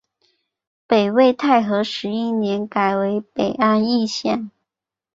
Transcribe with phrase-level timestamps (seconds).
[0.87, 4.49] 北魏太和十一年改为北安邑县。